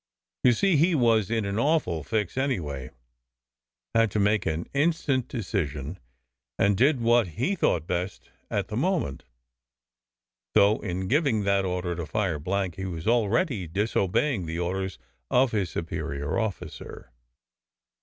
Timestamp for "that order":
11.43-11.93